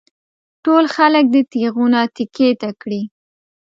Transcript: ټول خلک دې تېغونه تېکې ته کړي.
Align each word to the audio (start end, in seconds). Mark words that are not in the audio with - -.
ټول 0.63 0.85
خلک 0.95 1.25
دې 1.33 1.41
تېغونه 1.51 1.99
تېکې 2.15 2.49
ته 2.61 2.69
کړي. 2.81 3.01